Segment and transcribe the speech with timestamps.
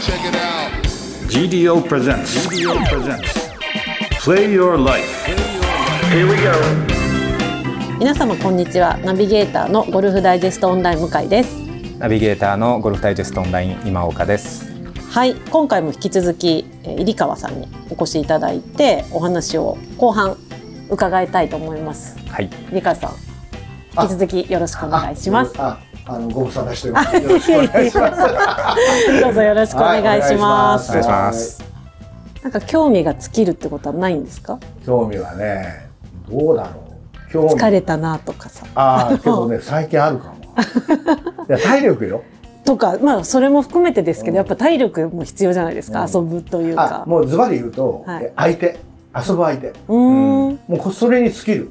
[0.00, 0.70] Check it out.
[1.28, 2.46] GDO presents.
[2.46, 3.48] GDO presents.
[4.24, 5.24] Play Your Life.
[6.12, 6.52] Here we go.
[7.98, 11.56] 皆様こんにちはナビゲーターのゴルフダイジェストオンライン向井です
[11.98, 14.66] ナビゲーターのゴルフダイジェストオンライン今岡です。
[15.10, 20.36] はい今回も引き続きえー入川さんにお越しいただいてお話を後半
[20.90, 22.48] 伺いたいと思いますはい。
[22.70, 23.14] 入川さん
[24.02, 25.52] 引き続きよろしくお願いします
[26.08, 27.14] あ、あのご無沙汰してます。
[27.20, 29.20] よろしくお願いします。
[29.22, 31.64] どうぞよろしくお願いします、お願いします。
[32.42, 34.58] なんか興味が尽きるってことはないんですか？
[34.86, 35.88] 興味はね、
[36.30, 36.68] どうだろ
[37.28, 37.32] う。
[37.32, 37.54] 興味。
[37.56, 40.34] 疲れたなとかさああ、けどね、 最近あるかも。
[41.48, 42.22] いや、体力よ。
[42.64, 48.78] とかまあそれも含めてですけど、やっぱ体力も必要じゃないですか、遊ぶというあか、もうズバリ言うと、はいえ相手、
[49.28, 49.68] 遊ぶ相手。
[49.68, 51.70] うーんもうこそれに尽きる。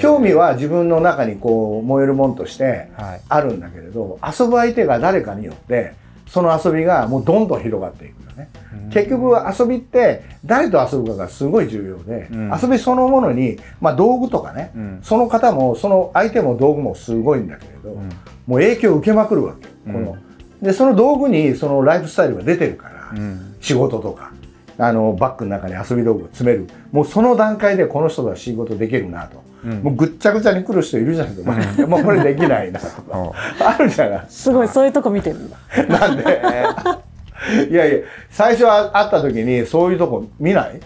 [0.00, 3.20] 興味は自分の中にこう燃えるもんとしてはい。
[3.28, 5.92] あるんだけれど、遊ぶ相手が誰かによって、
[6.26, 8.48] その遊びがもうどんどん広がっていくよね。
[8.90, 12.52] 結局遊びって誰と遊ぶかがすごい重要で、うん。
[12.62, 15.00] 遊びそのものに、まあ、道具とかね、うん。
[15.02, 18.08] その方もその相手も道具もすごいんだけれど、うん。
[18.46, 20.16] もう影響を受けまくるわけ、この
[20.62, 23.54] でその道具にそのライフスタイルが出てるから、うん。
[23.60, 24.32] 仕事とか
[24.78, 26.68] あのバッグの中に遊び道具を詰める。
[26.92, 29.82] もうその段階でこの人が仕事できるなと、うん。
[29.82, 32.80] もうぐっちゃぐちゃに来る人いるじゃないですか、もうこれできないな。
[32.80, 34.26] とかおあるじゃない。
[34.28, 35.56] すごいそういうとこ見てるんだ。
[35.88, 36.24] なんで？
[37.70, 37.98] いやいや
[38.30, 40.80] 最初は会った時にそういうとこ見ない？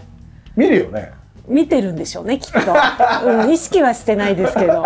[0.55, 1.11] 見るよね。
[1.45, 2.59] 見てるんでしょうねきっと、
[3.25, 4.85] うん、意識はしてないですけど、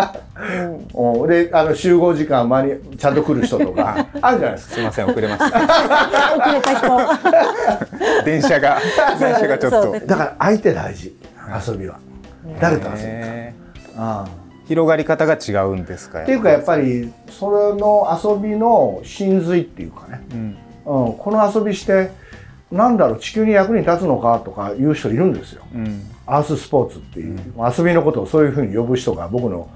[0.96, 1.30] うん、 うん。
[1.30, 4.08] であの集合時間間にちゃんと来る人とか。
[4.22, 4.74] あるじゃないですか。
[4.76, 5.58] すいません遅れました。
[5.58, 8.26] 遅れた人。
[8.26, 8.80] 電車が
[9.20, 10.08] 電車がちょっと。
[10.08, 11.16] だから相手大事。
[11.70, 12.00] 遊びは。
[12.60, 13.67] 誰と遊ぶか
[14.68, 16.24] 広がり方が違うんですか。
[16.24, 20.40] っていうかやっぱりそれの遊びの真髄っていうかね、うん。
[21.08, 22.12] うん、この遊びして
[22.72, 25.64] なんだろう地球に役に立つのかとかいう人いるんですよ。
[25.74, 26.02] うん。
[26.26, 27.40] アーススポーツっていう、
[27.78, 29.70] 遊びのことをそういうふうに呼ぶ人が僕の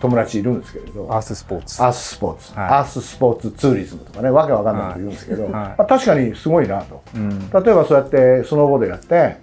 [0.00, 1.12] 友達いるんですけれど。
[1.12, 1.82] アーススポーツ。
[1.82, 2.68] アーススポーツ、はい。
[2.68, 5.52] アーススポーツツーリズムとかねわけわかんないこと言うんですけど、はい。
[5.52, 7.02] まあ、確かにすごいなと。
[7.16, 7.38] うん。
[7.40, 9.36] 例えばそうやってスノーボードやって。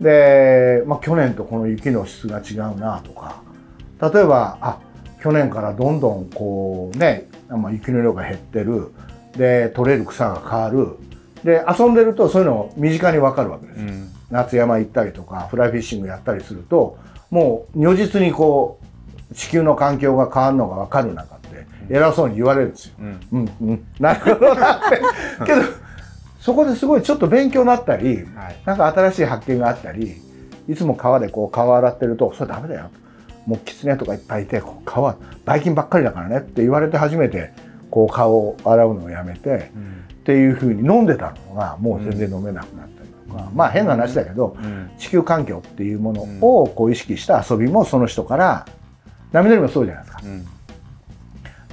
[0.00, 3.42] で、まあ、去年とこの雪の質が違うなとか
[4.00, 4.78] 例えばあ
[5.22, 8.92] 去年からどんどんこうね、まあ、雪の量が減ってる
[9.36, 10.98] で取れる草が変わる
[11.44, 14.10] で遊んでるとそういうの身近に分かるわけですよ、うん。
[14.30, 16.98] 夏山行ったりとかフライフィッシングやったりすると
[17.30, 22.94] もう如実にこう地球の環境が変わるのが分かる中って偉そうに言われるんですよ。
[23.00, 23.20] うん。
[23.32, 25.00] うんうん、なるほどなって。
[25.44, 25.62] けど、
[26.40, 30.20] そこですごいちょっと勉強になったり、はいなんか新しい発見があったり、
[30.68, 32.90] いつも川でこう川洗ってると、それダメだよ。
[33.46, 37.52] もう狐とかいっぱいいて、こう川、ばい菌ばっかりだからねって言われて初めて、
[37.90, 40.06] こう顔を洗うのをやめて、うん。
[40.12, 44.90] っていうふうに飲んでたのが、もう全然飲めなくなったりとか、まあ変な話だけど、うん。
[44.98, 48.66] 地球環境っていうものをこう意識した遊びもその人から、
[49.32, 50.22] 波乗りもそうじゃないですか。
[50.24, 50.44] うん。
[50.44, 50.54] だか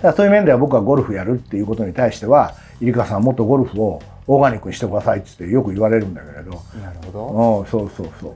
[0.02, 7.62] らそういう面では僕はゴルフやるっていうことに対しては入川さんもっとゴルフをオーガニックにしてくださいってってよく言われるんだけれどなるほど。
[7.62, 8.36] うんそうそうそう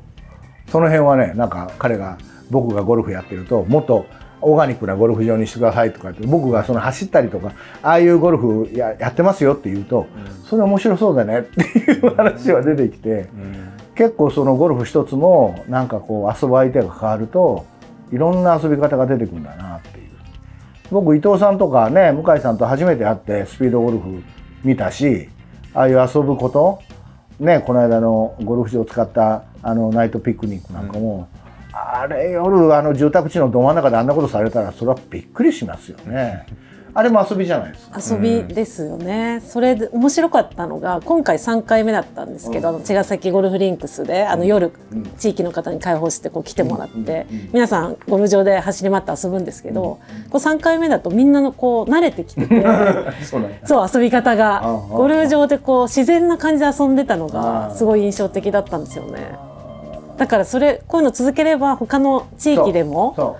[0.69, 2.17] その辺はねなんか彼が
[2.49, 4.05] 僕がゴルフやってるともっと
[4.41, 10.05] オーガニックなゴルフ場にしてくださいとかって僕がその走ったりとかああいうゴルフややってますよって言うと、
[10.45, 13.77] それ面白そうだね っていう話は出てきて、うん。
[13.97, 17.65] 結構そのゴルフ一つもなんかこう遊ぶ相手が変わると
[18.11, 20.09] いろんな遊び方が出てくるんだなっていう
[20.91, 24.23] 僕伊藤さんとかね向井さんと初めて会ってスピードゴルフ
[24.63, 25.29] 見たし
[25.73, 26.79] ああいう遊ぶこと
[27.43, 31.27] ねこの間のゴルフ場を使ったあのナイトピクニックなんかも、
[32.01, 36.45] あれ夜あの住宅地のど真ん中であんなことされたらそれはびっくりしますよね。
[36.97, 38.15] あれも遊びじゃないですか。
[38.15, 44.71] 遊びですよね、それで面白かったのが今回3回目だったんですけど、あの茅ヶ崎ゴルフリンクスであの夜、
[45.19, 49.99] 地域の方に開放してこう来てもらって、皆さんゴルフ場で走り回って遊ぶんですけど、こ
[50.33, 52.65] う3回目だとみんなのこう慣れてきてて
[53.63, 54.63] そう遊び方が。
[54.89, 59.46] ゴルフ場でこう自然な感じで遊んでたのあがすごい印象的だったんですよね。
[60.17, 63.37] だからそれこういうの続ければ他の地域でも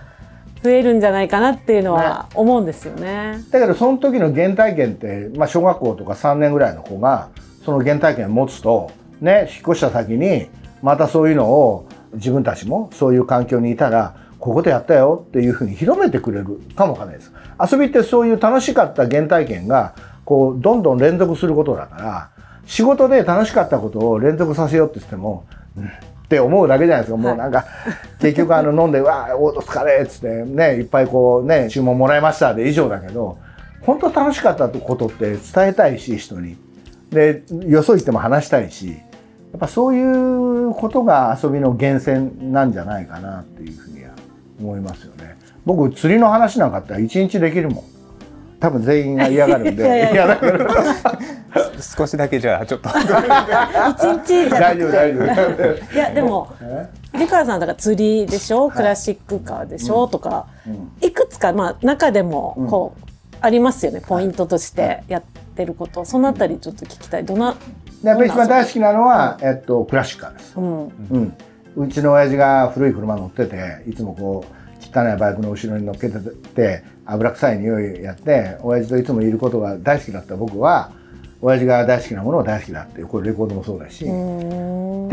[0.63, 3.43] 増えるんじゃないかなっていうのは思うんですよね。
[3.51, 7.29] だけどその時の原体験って、まあ、小学校とか3年ぐらいの子が
[7.65, 8.91] その原体験を持つと
[9.21, 10.47] ね引っ越した先に
[10.81, 17.33] またそういうのを自分たちもそういう環境にいたらここでやったよっていうふうに広めてくれるかもわかんないです。
[17.71, 19.95] 遊びってそういう楽しかった原体験が
[20.25, 22.29] こうどんどん連続することだから
[22.65, 25.45] 仕事で楽しかったことを連続させようって言っても、
[25.77, 25.89] うん
[26.27, 27.17] って思うだけじゃないですか。
[27.17, 27.65] もうなんか、
[28.19, 33.37] 結局あの飲んで、わあ、お疲れっつってね、いっぱいこうね、注文もらいましたで以上だけど、
[33.81, 35.39] 本当楽しかったことって伝
[35.69, 36.57] えたいし、人に。
[37.11, 38.93] でよそ行っても話したいしや
[39.55, 44.11] っぱそういうことが遊びの源泉なんじゃないかなっていうふうには
[44.59, 45.37] 思いますよね。
[45.65, 47.83] 僕釣りの話なんかあったら一日できるもん。
[48.59, 49.83] 多分全員が嫌がるんで。
[50.11, 50.67] 嫌がる
[51.81, 52.89] 少しだけじゃあちょっと。
[52.89, 55.57] 一日じゃなく大丈夫大丈夫。
[55.89, 56.53] ていやでも
[57.13, 58.69] リカさんだから釣りでしょ？
[58.69, 60.47] クラシックカーでしょ、とか、
[61.01, 63.07] いくつかまあ中でもこう、
[63.41, 65.23] ありますよねポイントとしてやっ
[65.55, 67.25] てること、そのあたりちょっと聞きたい。
[67.25, 67.55] どんな
[68.03, 70.53] でやっぱり一番大好きなのは、えっと、クラシックカーです。
[70.55, 70.85] うん。
[70.85, 71.33] うん、
[71.75, 76.19] うちの親父が古い車乗ってていつもこう汚いバイクの後ろに乗っけて
[76.53, 80.91] て油臭い匂いやって親父といつもいることが大好きだった僕は
[81.41, 84.09] 親父が大好きなものを大好きだっていうこれレコードもそうだし、って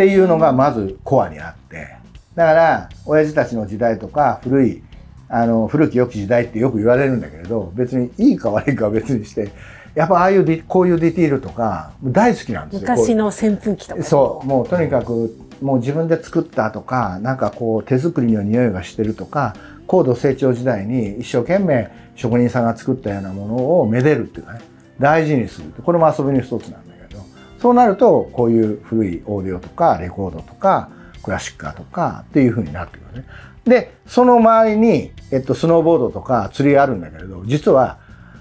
[0.06, 1.97] いうのがまずコアにあって。
[2.35, 4.82] だから親父たちの時代とか古い
[5.29, 9.53] あの古き良き時代ってよく言われるんだけれど別にいいか悪いかは別にして
[9.94, 12.91] やっぱああいうこういうディティールとか大好きなんですよ。
[12.91, 14.03] 昔の扇風機とか。
[14.03, 14.47] そう。
[14.47, 19.55] もうとにかくもう自分で作ったとかなんかこう手作りの匂いがしてるとか
[19.87, 24.61] 高度成長時代に一生懸命職人さんが作ったようなものをめでるっていうかね
[24.99, 27.23] 大事にするこれも遊びの一つなんだけど
[27.61, 30.91] そうなるとこういう古いオーディオとかレコードとか
[31.23, 33.26] クラシックカーとかっていう風になってくるね。
[33.64, 37.99] でその周りに、えっと、スノーボードとか釣りあるんだけれど実は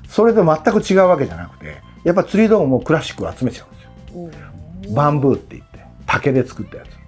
[0.09, 4.93] それと全く違うわけじゃなくてやっぱ釣り道具もクラシックを集めちゃうんですよ。
[4.93, 7.03] バンブーって言って竹で作ったやつ。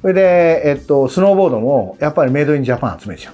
[0.00, 3.32] それで、えっと、スノーボードもやっぱりメイドインジャパン集めちゃ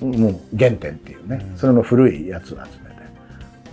[0.00, 0.04] う。
[0.04, 2.85] もう原点っていうね、それの古いやつを集めて。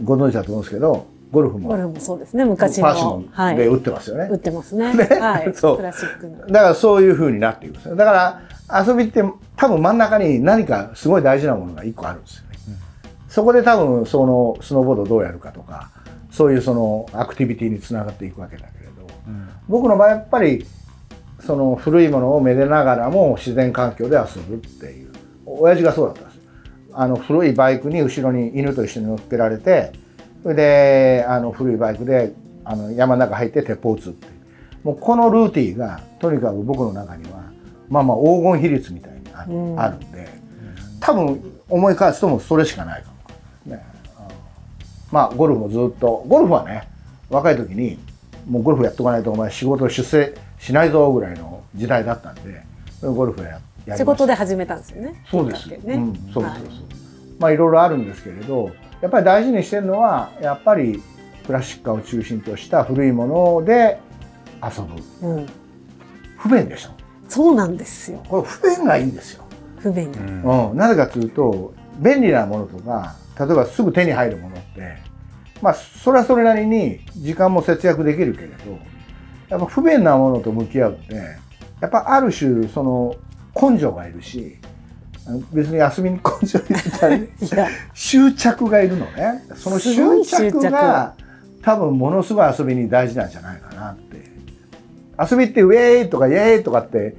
[0.04, 4.28] ご存知だと思うんですけど、ゴルフもこれもそうですね昔パーシモのはいンで打ってますよね。
[4.32, 7.96] 売ってますねねはい そうクラシックのだからそういう風になっていくんですよ。
[7.96, 9.24] だから遊びって
[9.58, 12.54] 多分真ん中に何かすごい大事なものが一個あるんですよね。
[13.28, 15.90] そこで多分そのスノーボードをどうやるかとか、
[16.30, 19.08] そういうそのアクティビティにつながっていくわけだけれど、
[19.68, 20.68] 僕の場合やっぱり
[21.40, 25.14] その古いものをめでながらも自然環境で遊ぶっていう。
[25.46, 26.33] 親父がそうだったんです。
[26.94, 29.92] あの古いバイクに後ろに犬と一緒に乗っけられて、
[30.44, 32.34] それであの古いバイクで
[32.66, 34.28] あの山の中入って鉄砲撃つって
[34.84, 37.44] もうこのルーティーがとにかく僕の中には
[37.90, 39.20] まあまあ黄金比率みたいに
[39.78, 40.28] あ,、るんで
[41.00, 43.10] 多分思い返すともうそれしかないか
[43.66, 43.86] も、ね。
[44.28, 44.36] うん
[45.12, 46.88] まあゴルフもずっとゴルフはね
[47.30, 48.00] 若い時に
[48.48, 52.64] もうゴルフやっとかないとお前仕事出世しないぞぐらいの時代だったんで
[53.02, 55.70] ゴルフややりました仕事で始めたんですよねそうです。
[55.70, 56.44] ねうん、そうそうそう。
[56.44, 56.60] はい
[57.40, 58.72] まあいろいろあるんですけれど、
[59.02, 61.02] やっぱり大事にしてるのはやっぱり
[61.46, 63.28] クラシックを中心とした古いも
[63.60, 64.00] ので
[64.64, 64.84] 遊
[65.22, 65.28] ぶ。
[65.28, 65.46] うん
[66.38, 66.90] 不便でしょ。
[67.28, 69.44] そうなんですよこれ不便がいいんですよ。
[69.80, 70.78] 不便にうん。
[70.78, 74.98] なぜかというと便利なものとか、例えばすぐ手に入るものって、
[75.62, 78.54] まあそれはそれなりに時間も節約できるけれど、
[79.50, 81.16] やっぱ不便なものと向き合うって、
[81.82, 83.16] やっぱある種その
[83.60, 84.58] 根性がいるし、
[85.54, 87.30] 別に休みに根性入れたり、
[87.94, 89.44] 執着がいるのね。
[89.56, 89.96] その執
[90.26, 91.14] 着が
[91.62, 94.32] 多分ものすごい遊びに大事なんじゃないかなって。
[95.32, 97.16] 遊びってウェーイとかイエーイとかって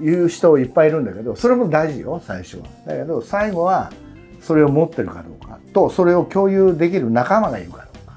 [0.00, 2.64] 言う人いっぱいいるんだけどそれも大事よ最初は。
[2.86, 3.92] だけど最後は
[4.40, 5.58] それを持ってるかどうか。
[5.72, 8.14] とそれを共有できる仲間がいるかどうか、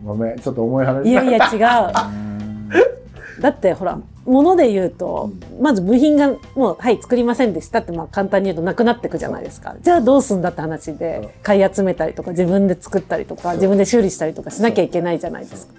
[0.00, 2.97] うん、ごめんちょっと重い話いやいや違う
[3.40, 5.30] だってほら物で言うと
[5.60, 9.74] まず部品がもうはい作りませんでしたってまあ簡単に言うとなくなってくじゃないですか。
[9.80, 15.74] じゃあどうすんだって話で買い集めたりとか自分で作ったりとか自分で修理したりとかしなきゃいけないじゃないですか。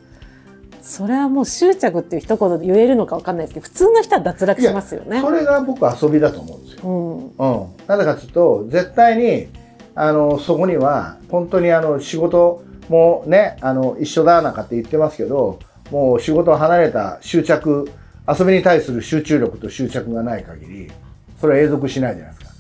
[0.82, 5.22] それはもう執着っていう一言で言えるのかわかんないですけど普通の人は脱落しますよね。
[5.22, 6.90] それが僕遊びだと思うんですよ。
[6.90, 7.62] うん。
[7.62, 9.50] うん、なぜかというと絶対に
[9.94, 15.60] あのそこには本当にあの仕事もねあの一緒だなんかって言ってますけど
[15.92, 17.90] もう仕事を離れた執着
[18.28, 20.92] 遊びに対する集中力と執着がない限り
[21.40, 22.54] それは永続しないじゃないですか。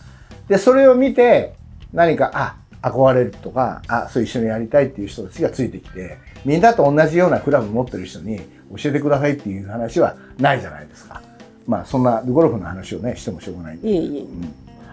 [0.47, 1.53] でそれを見て
[1.93, 8.39] 何かあ憧れるとかあそう一緒にやりたいっていう人たちがついてきてみんなと同じようなクラブ持ってる人に
[8.75, 11.21] 教えてくださいっていう話はないじゃないですか。
[11.67, 13.89] まあそんなゴルフの話をねしてもしょうがないんで。
[13.89, 14.23] いえいえ。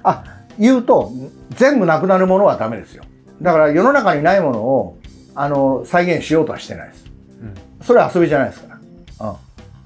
[0.03, 0.25] あ
[0.59, 1.13] 言うと
[1.51, 3.05] 全部なくなるものはダメですよ。
[3.41, 4.99] だから世の中にないものを
[5.35, 7.06] あの再現しようとはしてないです、
[7.87, 8.79] それは遊びじゃないですか
[9.21, 9.37] ら、うん、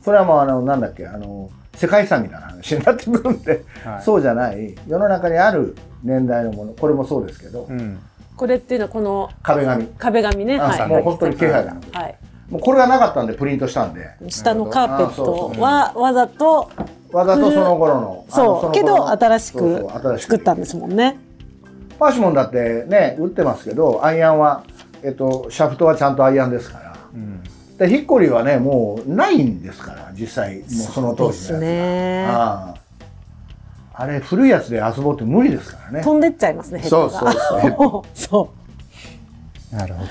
[0.02, 4.02] それはもうあのなんだっけあの世界遺産みたいな話になってくるんで、はい。
[4.02, 4.75] そうじゃない。
[4.87, 7.99] 世の中にある年代のものこれもそうですけど、うん。
[8.37, 9.87] これっていうのはこの壁紙。
[9.99, 10.59] 壁紙ね。
[10.59, 10.88] あはい。
[10.88, 12.19] もう本当に気配がはい。
[12.50, 14.11] もうこれがなかったんでプリントしたんで。
[14.28, 16.71] 下のカーペットはわざと
[17.12, 18.73] わざとその頃のそう。
[18.73, 20.33] けど新しくそうそう新しく。
[20.33, 21.19] 作ったんですもんね。
[21.99, 24.64] パーシモンだってね売ってますけどアイアンは
[25.02, 26.95] えっと、シャフトはちゃんとアイアンですから。
[27.14, 27.42] うん
[27.80, 32.26] でヒッコリーはねもうないんですから実際もうその当時ですのやつね。
[32.26, 34.02] ああ。
[34.02, 36.02] あれ古いやつで遊ぼうって無理ですからね。
[36.02, 37.18] 飛んでっちゃいますねヘッドが。
[37.18, 38.02] そうそう。
[38.12, 38.18] そう。
[38.18, 38.50] そ
[39.72, 40.08] うなるほど。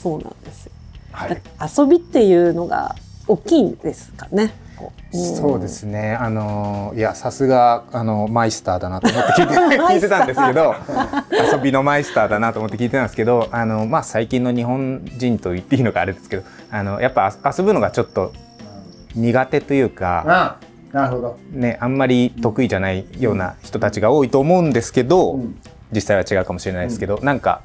[0.00, 0.72] そうなんですよ。
[1.10, 1.42] はい。
[1.76, 2.94] 遊びっていうのが
[3.26, 6.14] 大きいんですかねこううんそうですね。
[6.14, 10.74] あのいやさすがあのマイスターだなと思って聞いて 聞いてたんですけど、
[11.52, 18.32] 遊びのマイスターだなと思って聞いてたんですけど、あのまあ最近の日本人と言っていいのかあれですけど、あのやっぱ遊ぶのがちょっと
[19.14, 20.56] 苦手というか、あ
[20.92, 25.58] あなるほど、ねあんまり得意じゃないような人たちが多いと思うんですけど、うん。
[25.92, 27.62] 実際は違うかもしれないですけど、なんか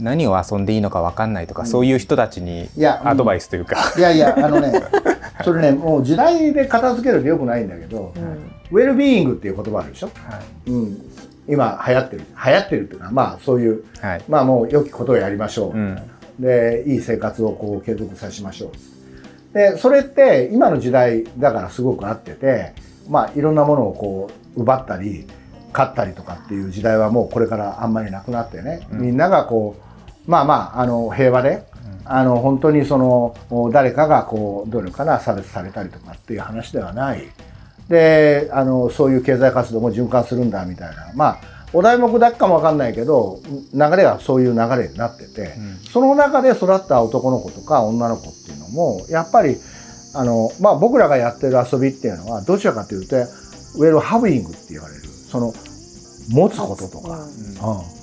[0.00, 2.68] 何を遊んでいいのかわかんないとか、そういう人たちに
[3.04, 4.72] アドバイスというか、いやいやあのね
[5.44, 8.52] それねもう時代で片付けるとよくないんだけど、うん。
[8.70, 10.70] ウェルビーイングっていう言葉あるでしょ、はい。
[10.70, 10.98] うん、
[11.48, 12.22] 今流行ってる。
[12.46, 14.24] 流行ってるっていうのはまあそういうはい。
[14.28, 15.98] まあもう良きことをやりましょう、うん。
[16.38, 19.54] でいい生活をこう継続させましょう。
[19.54, 22.74] でそれって今の時代だからすごく合ってて
[23.08, 25.26] まあいろんなものをこう奪ったり
[25.72, 29.00] 勝ったりとかっていう時代はもうこれからあんまりなくなってね、うん。
[29.00, 31.64] みんながこうまあまああの平和で、
[32.08, 37.22] あの本当にその誰かがこうどういうのかな差別されたりとかっていう話ではない。
[37.88, 41.12] であのそういう経済活動も循環するんだみたいな。
[41.14, 41.38] まあ
[41.72, 43.40] お題目だけかもわかんないけど
[43.74, 45.54] 流れはそういう流れになってて、
[45.92, 49.56] その中で育った男の子とか女の子っていうのもやっぱり
[50.14, 55.52] あの、まあ、僕らがやってる遊びっていうのはどちらかというとウェルハブイングって言われるその
[56.30, 57.97] 持つこととか、うん、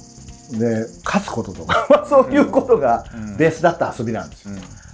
[0.51, 1.87] で勝つこととか。
[1.89, 3.05] まあそういうことが
[3.37, 4.51] ベースだった遊びなんですよ。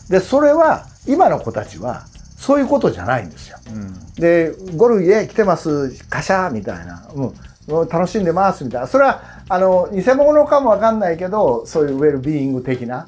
[0.10, 2.04] でそれは今の子たちは
[2.38, 3.58] そういうことじゃないんですよ。
[4.16, 7.04] でゴルフへ来てますカシャーみたいな、
[7.68, 8.88] うん、楽しんでますみたいな。
[8.88, 13.08] それはあの偽物かもわかんないけどそういうウェルビーイング的な、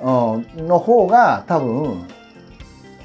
[0.00, 2.04] うん、の方が多分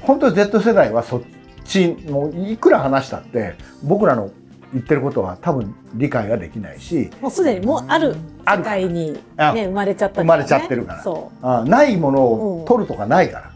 [0.02, 1.22] 本当に Z 世代はそっ
[1.64, 4.30] ちもういくら話したって僕らの
[4.72, 7.10] 言ってることは多分理解ができないし。
[7.20, 11.02] もうすでにもうあるある世界に、あね、生まれちゃったね、生まれちゃってるから。
[11.02, 13.50] そあないものを取るとかないから、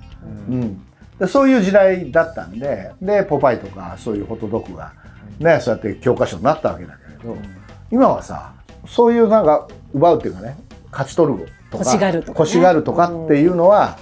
[0.49, 0.85] うん。
[1.19, 4.93] でそういう時代だったんででポパイとかそういうホットドッグが、
[5.39, 7.37] ね、そうやって教科書になったわけだけれど、
[7.91, 8.53] 今はさ
[8.87, 10.57] そういうなんか奪うっていうかね
[10.91, 12.35] 勝ち取るとか欲しがるとかね。
[12.39, 13.97] 欲しがるとかっていうのは、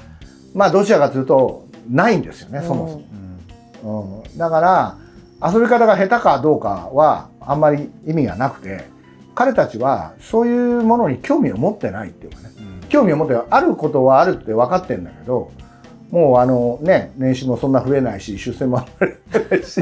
[0.54, 3.02] まあどちらかというとないんですよねそも
[3.82, 4.22] そも。
[4.24, 4.96] うん、だから
[5.52, 8.84] 遊び方が下手かどうかはあんまり意味がなくて
[9.34, 12.52] 彼たちはそういうものに興味を持ってないっていうかね。
[12.88, 15.50] 興味を持ってあることはあるって分かってるんだけど
[16.10, 19.14] もうあのね年収もそんな増えないし出世もあんまり
[19.50, 19.80] ないし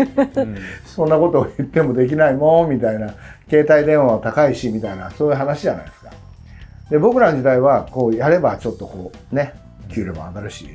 [0.86, 3.16] そんなことを言ってもできないもんみたいな
[3.48, 6.12] 携帯電話は高いしみたいなそういう話じゃないですか。
[6.88, 9.54] で僕らの時代はこうやればちょっとこうね
[9.92, 10.68] 給料も上がるし、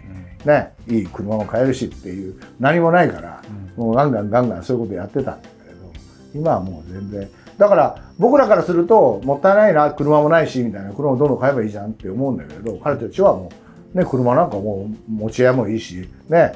[0.44, 3.42] ね、いい車も買えるしっていう何もないから、
[3.78, 5.94] もうガンガンガンガンそういうことやってたんだけれど
[6.34, 13.52] 今はもう全然だから僕らからするともったいないな車もないしみたいな車をどんどん買えばいいじゃんって思うんだけれど彼たちはも
[13.94, 16.54] う、ね、車なんかもう持ち屋もいいしね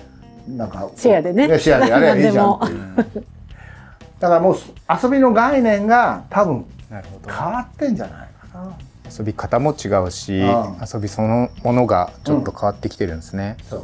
[0.48, 1.60] なんかシェアでね。
[1.60, 3.26] シェアでやればいいじゃんっていう。
[4.20, 4.56] だからもう
[5.04, 8.78] 遊びの概念が多分変わってんじゃないかな。
[9.18, 10.78] 遊び方も違うし、うん。
[10.94, 13.58] 遊びそのものがちょっと変わってきてるんですね。
[13.70, 13.84] そう。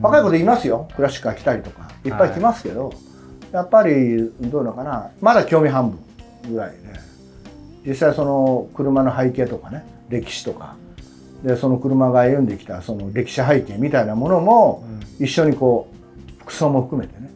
[0.00, 0.88] 若い子でいますよ。
[0.94, 1.88] クラシックが来たりとか。
[2.04, 2.92] いっぱい来ますけど、
[3.52, 5.10] やっぱりどうのかな。
[5.20, 5.98] まだ興味半分
[6.48, 6.76] ぐらいで
[7.86, 10.76] 実際その車の背景とかね歴史とか。
[11.42, 14.82] でその車が歩んできたその歴史背景みたいなものも
[15.20, 15.88] 一緒にこ
[16.36, 17.30] う服装も含めてね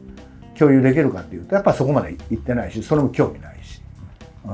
[0.58, 3.80] 共有できるかっていうとやっぱりそこまで行ってないしそれも興味ないし、
[4.44, 4.50] うん、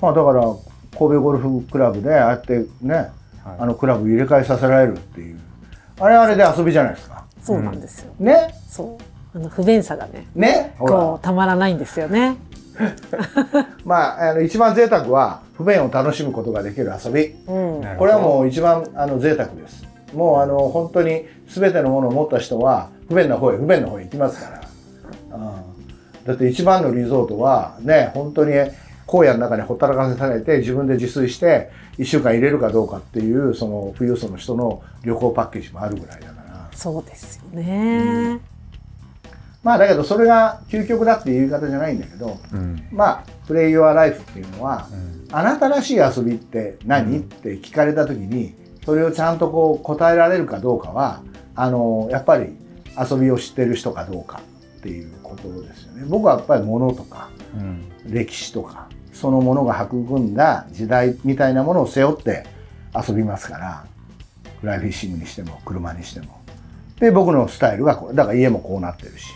[0.00, 0.40] まあだから
[0.98, 3.10] 神戸ゴルフクラブでああやってね、はい。
[3.58, 5.38] あのクラブ入れ替えさせられるっていう。
[6.00, 7.26] あれはあれで遊びじゃないですか。
[7.42, 8.54] そうなんですよ、ね？
[8.68, 8.98] そ
[9.34, 9.38] う。
[9.38, 10.26] あの不便さがね。
[10.34, 10.74] ね？
[10.78, 12.36] ほこらうたまらないんですよね
[13.84, 17.34] まああの一番贅沢は不便を楽しむことができる遊び。
[17.46, 17.96] うん。
[17.98, 19.84] これはもう一番あの贅沢です。
[20.14, 24.50] もうあの本当に全てのものを持った人は不便な方へ不便な方へ行きますか
[25.30, 36.42] ら、うん、だって一番のリゾートはね本当に荒野の中にほったらかせされて自分で自炊して1週間入れるかどうかっていうその富裕層の人の旅行パッケージもあるぐらいだから。
[36.74, 38.40] そうですよね、
[39.62, 42.88] まあだけどそれが究極だっていう言い方じゃないんだけどうん。
[42.90, 45.28] まあプレイユアライフっていうのは、うん。
[45.30, 48.54] あなたらしい遊びって何、って聞かれた時に
[48.84, 51.22] それをちゃんとこう答えられるかどうかは
[51.54, 52.54] あのやっぱり
[52.98, 54.40] 遊びを知ってる人かどうか
[54.78, 56.04] っていうことですよね。
[56.08, 57.88] 僕はやっぱり物とかうん。
[58.06, 62.44] 歴史とかそのものが育んだ時代みたいなものを背負って
[62.94, 63.86] 遊びますから
[64.60, 66.40] フライフィッシングにしても車にしても。
[66.98, 69.26] で僕のスタイルがこうだから家もこうなってるし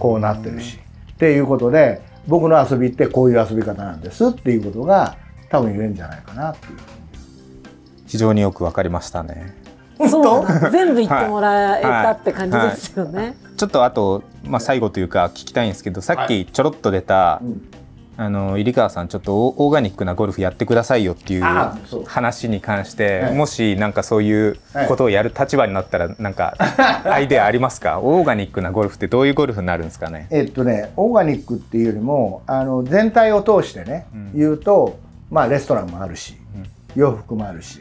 [0.00, 0.80] こうなってるし。
[1.12, 5.16] っていうことで僕の遊びってこういう遊び方なんですっていうことが
[5.50, 6.78] 多分言えるんじゃないかなっていう。
[8.06, 9.54] 非常によくわかりましたね。
[10.08, 13.36] そう全部言ってもらえたって感じですよね。
[13.56, 17.70] ちょっとあと、まあ、最後というか聞きたいんですけどさっきちょろっと出た、うん
[18.22, 21.42] あの入川さんちょっとオオーガニックなゴルフやってくださいよっていう
[22.04, 23.34] 話に関してはい。
[23.34, 24.58] もしなんかそういう
[24.88, 26.54] ことをやる立場になったらなんか
[27.06, 27.98] アイデアありますか？
[28.04, 30.26] オーガニックなゴルフってどういうゴルフになるんですかね？
[30.30, 34.32] えっとねオーガニックっていうよりもあの全体を通してね、うん。
[34.38, 34.98] 言うと
[35.30, 36.36] まあレストランもあるし、
[36.94, 37.80] 洋服もあるし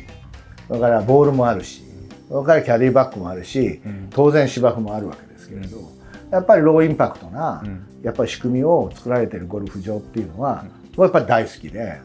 [0.70, 1.84] それからボールもあるし
[2.30, 4.08] それからキャディバッグもあるし、うん。
[4.10, 5.80] 当然芝生もあるわけですけれど、
[6.32, 7.86] やっぱりローインパクトな、うん。
[8.04, 10.66] やっぱり仕組みを作られてるゴルフ場っていうのは、
[10.98, 12.00] やっぱり大好きで。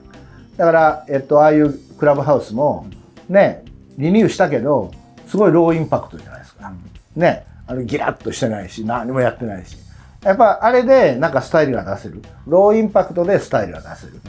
[0.56, 2.86] だから、えっと、ああいうクラブハウスも
[3.28, 3.64] ね
[3.98, 4.92] リニューしたけど
[5.26, 6.72] すごいローインパクトじゃないですか。
[7.16, 9.76] ねあのギラッとしてないし何もやってないし。
[10.22, 12.22] やっぱあれでなんかスタイルが出せる。
[12.46, 14.20] ローインパクトでスタイルが出せる。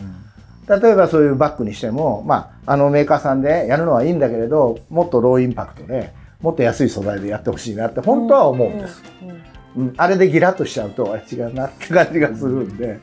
[0.68, 6.12] 例えばそういうバッグにしても、まあ、あのメーカーさんでやるのはいいんだけれどもっとローインパクトで
[6.42, 13.00] もっと安い素材でやってほしいなって本当は思うんです、うんうんうん、あれでギラッとしちゃうと違うなって感じがするんで、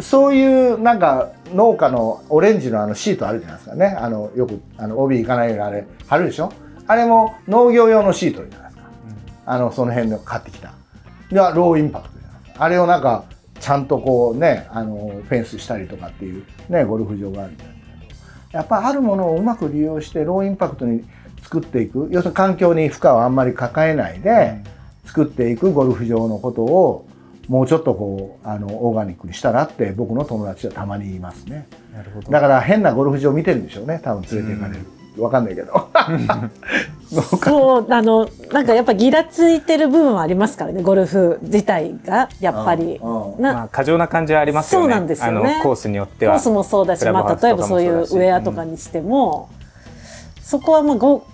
[0.00, 3.86] そういうなんか農家のオレンジのあのシートあるじゃないですかね。
[3.98, 6.52] あのよくあの帯いかないようにあれ貼るでしょ？
[6.86, 8.90] あれも農業用のシートじゃないですか、
[9.46, 10.74] あのその辺の買ってきた。
[11.30, 12.64] でローインパクトじゃないですか。
[12.64, 13.24] あれをなんか
[13.60, 21.04] ちゃんとこうねあのフェンスしたりとかっていうねゴルフ場があるんだけどやっぱあるものをうまく利用してローインパクトに
[21.42, 22.08] 作っていく。
[22.10, 24.62] 要するに環境に負荷をあんまり抱えないで、
[25.04, 27.06] 作っていくゴルフ場のことを
[27.48, 31.66] もうちょっとこうあのオーガニックにしたらって僕の友達はたまに言いますね。
[31.92, 32.30] なるほど。
[32.30, 35.88] だから変なゴルフ場見てるんでしょうね多分連れて行かれる、わかんないけど。
[37.12, 43.00] そうあのなんかやっぱギラついてる部分はありますからねゴルフ自体がやっぱり。
[43.02, 43.42] うんうん。
[43.42, 44.84] なまあ過剰な感じはありますよね。
[44.84, 45.60] そうなんですよね。
[45.62, 46.34] コースによっては。
[46.34, 49.48] コースもそうだし、まあ、例えばそういうウェアとかにしても、
[50.40, 51.24] そこはまあご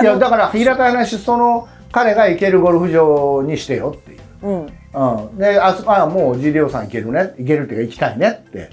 [0.00, 4.20] いやだから平たい話その彼が行けるゴルフ場にしてよっていう。
[4.42, 7.34] うん、うん、であそあもう G リオさん行けるね。
[7.38, 8.70] 行けるっていうか行きたいねって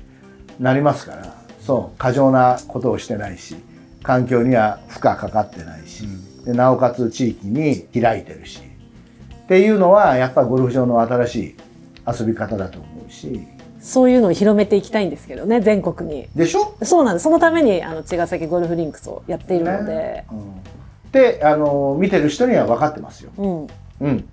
[0.59, 1.35] なりますから。
[1.61, 1.97] そう。
[1.97, 3.55] 過剰なことをしてないし。
[4.03, 6.07] 環境には負荷かかってないし、
[6.45, 8.61] でなおかつ地域に開いてるし。
[9.45, 11.55] っていうのはやっぱりゴルフ場の新しい
[12.19, 13.47] 遊び方だと思うし。
[13.79, 16.27] そういうのを広めていきたいんですけどね全国に。
[16.35, 16.75] でしょ？
[16.83, 17.23] そうなんです。
[17.23, 20.53] そのためにあの茅ヶ崎ゴルフリンクスをやっているので、うん、
[21.15, 23.31] であの見てる人には分かってますよ。
[23.37, 23.67] うん、
[24.01, 24.29] うん、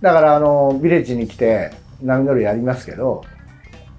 [0.00, 3.22] だからあのビレッジに来て波乗りやりますけど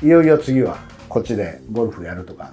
[0.02, 2.52] いよいよ次はこっちでゴルフやるとか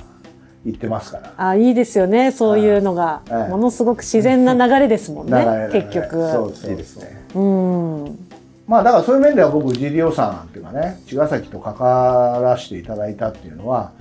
[0.66, 1.32] 言ってますから。
[1.36, 2.30] あいいですよね。
[2.30, 6.10] そういうのが、はいものすごく自然な流れですもんね、流れ流れ結局。
[6.30, 7.24] そうそうですね。
[7.34, 8.18] うん。
[8.66, 13.92] まあだからそういう面では僕 G リオさんっていうかね茅ヶ崎と関わらせていただいたっていうのは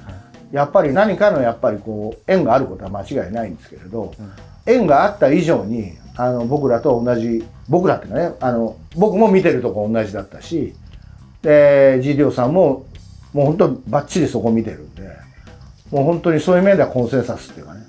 [0.52, 4.14] やっぱり何かのやっぱりこう縁があることは間違いないんですけれど、
[4.66, 10.74] 縁があった以上にあの僕らと同じ僕らっていうかねあの僕も見てるとこ同じだったし
[11.42, 12.86] で G リオさんも
[13.34, 15.10] もう本当バッチリそこ見てるんで
[15.92, 17.82] もう本当にそういう面ではコンセンサスっていうかね、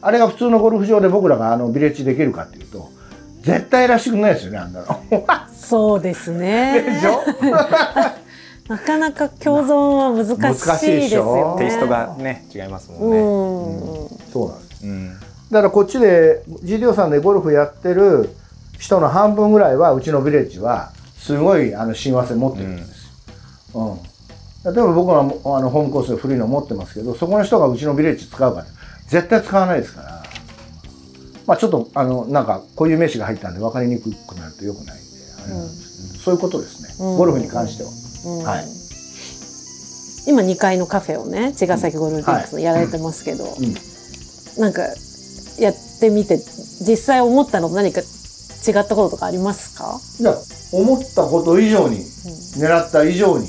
[0.00, 2.90] あれが普通のゴルフ場で僕らがあのビレッジできるかっていうと
[3.42, 4.86] 絶対らしくないですよねあんなの。
[5.52, 6.82] そうですね。
[6.82, 7.20] でしょ？
[8.68, 11.58] なかなか共存は難しいですよね。
[11.58, 14.86] テイストがね違いますもんね、うん、そうなんです。
[14.86, 15.16] うん
[15.52, 18.30] だからこっちでリオさんでゴルフやってる
[18.78, 23.10] 人の半分ぐらいはうちのビレッジはすごいあの親和性持ってるんです。
[23.74, 23.98] よ。
[24.64, 24.74] うん。
[24.74, 28.64] 例えば僕はあのホームコースで古いの持ってますけどそこの人がうちのビレッジ使うか
[29.08, 30.22] 絶対使わないですから。
[31.46, 34.94] まあちょっとあのなんかこういう名詞が入ったんで分かりにくくなるとよくないんで
[35.44, 37.18] あれなんそういうことですね、うん。
[37.18, 37.90] ゴルフに関しては。
[38.36, 38.44] うん。
[38.46, 38.64] はい。
[40.28, 44.62] 今2階のカフェをね茅ヶ崎ゴルフリンクスのやられてますけど、うん。
[44.62, 44.82] なんか
[45.64, 46.36] やってみて
[46.86, 50.00] 実際思ったの何か違ったこととかありますか？
[50.20, 50.36] いや
[50.72, 51.98] 思ったこと以上に、
[52.56, 53.48] 狙った以上に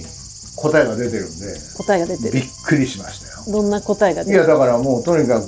[0.58, 3.34] 答えが出てるんで答えが出てびっるくりしましたよ。
[3.52, 5.48] どんな答えが出いやてるだからもうとにかく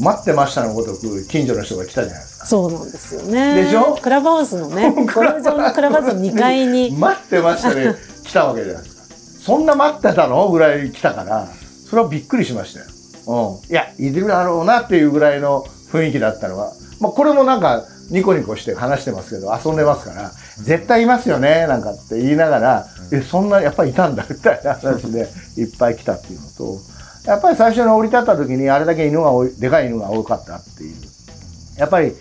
[0.00, 2.46] 待ってましたのごとく近所の人が来たじゃないですか。
[2.46, 3.62] そうなんですよね。
[3.64, 3.96] でしょ？
[4.00, 6.92] クラブハウスのねゴルフ場のクラブハウスの2階に。
[6.92, 7.94] 待ってましたね。
[8.24, 9.02] 来たわけじゃないですか。
[9.44, 10.50] そんな待ってたの？
[10.50, 12.86] ぐらい来たからそれはびっくりしましたよ。
[13.28, 20.30] うん、いやいるだろうなっていうぐらいの雰囲気だったのは、まあ、これもなんかニコニコして話してますけど遊んでますから
[20.62, 26.78] 絶対いますよねなんかって言いながら、えそんなやっぱりいたんだみたいな話でいっぱい来たっていうのと
[27.26, 31.16] やっぱり最初に降り立った時にあれだけ犬が多いでかい犬が多かったっていう。
[31.78, 32.12] やっぱり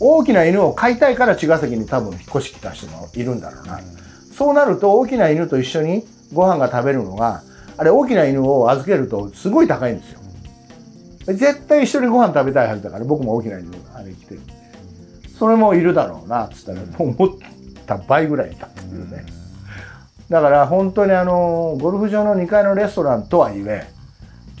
[0.00, 3.80] 大きな犬を飼いたいから茅ヶ崎に多分引っ越し来た人もいるんだろうな、
[4.36, 7.42] そうなると大きな犬と一緒にご飯が食べるのが
[7.76, 10.17] あれ大きな犬を預けるとすごい高いんですよ
[11.34, 14.54] 絶対一緒にご飯食べたいはずだから僕も大きな犬あれ来てるんで
[15.38, 17.38] それもいるだろうなっつったらもう思っ
[17.86, 19.24] た倍ぐらいいたっていうね
[20.28, 23.88] だから本当にあのゴルフ場の2階のレストランとはいえ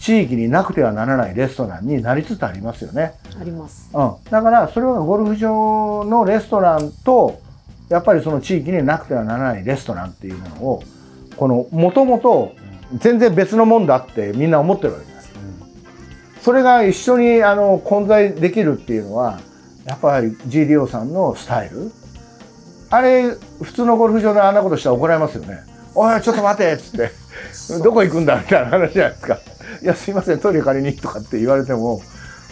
[0.00, 3.14] 地域になくてはならないレストランになりつつありますよね。
[3.38, 3.90] あります。
[3.92, 7.40] うん、だからそれはゴルフ場のレストランと
[7.88, 10.82] やっぱりその地域になくてはならないレストランっていうものを
[11.36, 12.54] このもともと
[12.96, 15.17] 全然別のもんだってみんな思ってるわけです。
[16.48, 19.38] それが一緒にあの混在できるっていうのは
[19.84, 21.92] やっぱり GDO さんのスタイル？
[22.88, 25.58] あれ普通のゴルフ場であんなことしたら怒られますよね。
[25.94, 27.10] おいちょっと待てっつって。
[27.82, 28.40] どこ行くんだ？
[28.40, 29.38] みたいな話じゃないですか。
[29.82, 30.40] いやすいません。
[30.40, 32.00] トイレ借りにとかって言われても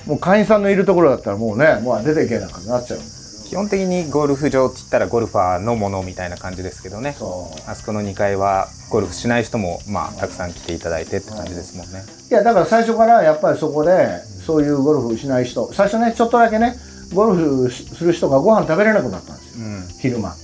[0.07, 3.07] もう会員さんのいるところだったらもうねもう出ていけなくなっちゃうんで。
[3.07, 3.16] す
[3.49, 7.17] 基本的にゴルフ場って言ったらゴルファーのものみたいな感じですけどね。
[7.67, 16.75] あそこの2階はゴルフしない人もまあたくさん来ていただいてって感じですもんね、いやだから最初からやっぱりそこでそういうゴルフしない人最初ねちょっとだけね
[17.15, 19.89] ゴルフする人がご飯食べれなくなったんですよ、うん。
[20.01, 20.35] 昼間。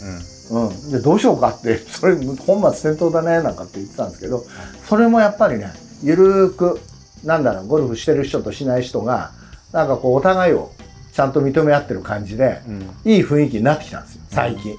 [0.51, 0.69] うん。
[0.69, 4.45] うん、でどうしようかって それ本末転倒だねなんかって言ってたんですけど
[4.88, 6.81] それもやっぱりねゆるーく
[7.25, 9.31] なんだろうゴルフしてる人としない人が
[9.73, 10.71] なんかこうお互いを
[11.12, 12.61] ちゃんと認め合ってる感じで、
[13.05, 14.77] いい雰囲気になってきたんですよ最近、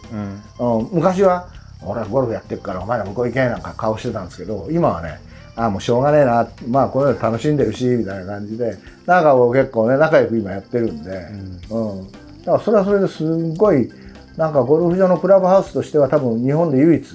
[0.59, 0.79] うん。
[0.79, 1.47] うん、昔は
[1.85, 5.19] 俺はゴルフやってるからお前ら向こう行けなんか顔してたんですけど今はね
[5.55, 11.27] ああもうしょうがねえなまあこういうの楽しんでるしみたいな感じでなんか結構ね仲良く今やってるんで、
[11.69, 12.11] うん。
[12.11, 13.91] だからそれはそれですんごい
[14.35, 17.05] なんかゴルフ場のクラブハウスとしては多分日本で唯一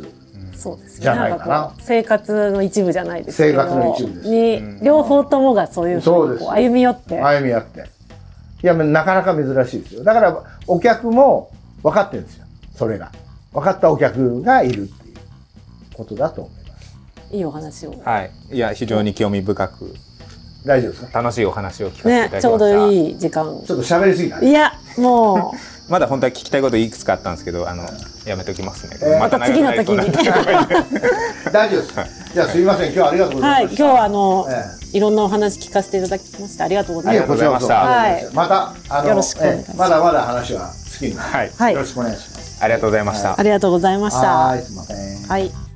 [0.55, 1.03] そうですね。
[1.03, 1.75] じゃないかな。
[1.79, 3.63] 生活の一部じゃないですけど。
[3.63, 6.45] 生活の一部ですに両方ともがそういうふそうです。
[6.45, 7.21] うに歩み寄って。
[7.21, 7.98] 歩み合って
[8.63, 10.05] いやなかなか珍しいですよ。
[10.05, 11.51] だからお客も
[11.83, 12.47] 分かってるんですよ。
[12.75, 13.13] それが。
[13.53, 14.63] 分かったお客が。
[14.63, 15.17] いるっていう
[15.95, 16.97] ことだと思います
[17.35, 17.95] いいお話を。
[18.05, 18.31] はい。
[18.51, 19.95] いや非常に興味深く
[20.65, 23.45] 大丈夫ですか楽しいお話を聞かせていただきまし、た、ねちょうどいい時間。
[23.45, 25.55] ちょっと喋りすぎたねいや、も
[25.89, 26.59] まだ本当は聞きた。
[26.59, 27.85] いこといくつかあったんですけどあの
[28.27, 30.13] やめときますね、えーまた次の時に
[31.53, 32.87] 大丈夫ですじゃあすいません。
[32.87, 33.85] 今日はありがとうごう、はいい、ざました。
[33.85, 37.33] 今日はあの、えいろんなお話聞かせていただきましてありがとうございます。
[37.33, 37.75] ありがとうございました。
[37.75, 38.29] はい。
[38.35, 39.71] またあのよろしくお願いします。
[39.71, 39.79] ええ。
[39.79, 41.73] まだまだ話は好きにはい、はい。
[41.75, 42.63] よろしくお願いします。
[42.63, 44.21] ありがとうございました、ありがとうございました。
[44.21, 44.63] はーい。
[44.63, 45.29] すいません。
[45.29, 45.68] はい。